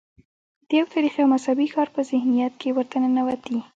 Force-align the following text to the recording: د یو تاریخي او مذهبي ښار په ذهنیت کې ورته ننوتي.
د 0.67 0.69
یو 0.79 0.85
تاریخي 0.93 1.19
او 1.23 1.29
مذهبي 1.33 1.67
ښار 1.73 1.87
په 1.95 2.01
ذهنیت 2.11 2.53
کې 2.61 2.69
ورته 2.77 2.95
ننوتي. 3.03 3.59